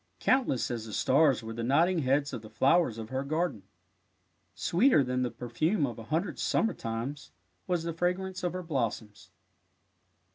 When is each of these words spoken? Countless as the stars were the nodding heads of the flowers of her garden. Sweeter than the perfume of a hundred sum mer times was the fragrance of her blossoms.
Countless 0.19 0.71
as 0.71 0.87
the 0.87 0.93
stars 0.93 1.43
were 1.43 1.53
the 1.53 1.61
nodding 1.63 1.99
heads 1.99 2.33
of 2.33 2.41
the 2.41 2.49
flowers 2.49 2.97
of 2.97 3.09
her 3.09 3.23
garden. 3.23 3.61
Sweeter 4.55 5.03
than 5.03 5.21
the 5.21 5.29
perfume 5.29 5.85
of 5.85 5.99
a 5.99 6.05
hundred 6.05 6.39
sum 6.39 6.65
mer 6.65 6.73
times 6.73 7.29
was 7.67 7.83
the 7.83 7.93
fragrance 7.93 8.41
of 8.43 8.53
her 8.53 8.63
blossoms. 8.63 9.29